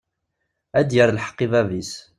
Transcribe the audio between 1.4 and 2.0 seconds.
i bab-is.